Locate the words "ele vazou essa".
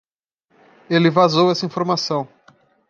0.89-1.63